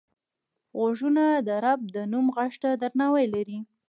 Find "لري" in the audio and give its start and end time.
3.35-3.59